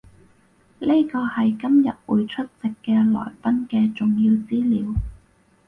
[0.79, 4.93] 呢個係今日會出席嘅來賓嘅重要資料